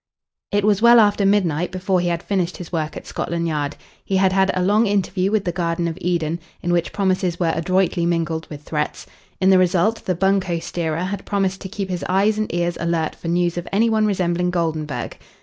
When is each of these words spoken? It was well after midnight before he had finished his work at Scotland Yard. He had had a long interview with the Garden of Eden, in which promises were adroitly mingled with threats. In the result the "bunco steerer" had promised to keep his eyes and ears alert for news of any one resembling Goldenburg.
It 0.51 0.63
was 0.63 0.81
well 0.81 0.99
after 0.99 1.27
midnight 1.27 1.71
before 1.71 1.99
he 1.99 2.07
had 2.07 2.23
finished 2.23 2.57
his 2.57 2.71
work 2.71 2.97
at 2.97 3.05
Scotland 3.05 3.47
Yard. 3.47 3.75
He 4.03 4.17
had 4.17 4.33
had 4.33 4.49
a 4.55 4.63
long 4.63 4.87
interview 4.87 5.29
with 5.29 5.45
the 5.45 5.51
Garden 5.51 5.87
of 5.87 5.95
Eden, 6.01 6.39
in 6.63 6.73
which 6.73 6.91
promises 6.91 7.39
were 7.39 7.53
adroitly 7.55 8.07
mingled 8.07 8.47
with 8.49 8.63
threats. 8.63 9.05
In 9.39 9.51
the 9.51 9.59
result 9.59 10.05
the 10.05 10.15
"bunco 10.15 10.57
steerer" 10.57 11.03
had 11.03 11.23
promised 11.27 11.61
to 11.61 11.69
keep 11.69 11.91
his 11.91 12.03
eyes 12.09 12.39
and 12.39 12.51
ears 12.51 12.77
alert 12.79 13.13
for 13.13 13.27
news 13.27 13.59
of 13.59 13.67
any 13.71 13.91
one 13.91 14.07
resembling 14.07 14.49
Goldenburg. 14.49 15.19